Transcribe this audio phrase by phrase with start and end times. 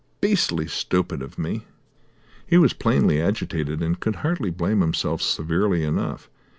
[0.19, 1.61] Beastly stupid of me."
[2.47, 6.27] He was plainly agitated, and could hardly blame himself severely enough.